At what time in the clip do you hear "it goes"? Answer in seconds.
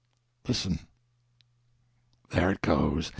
2.49-3.09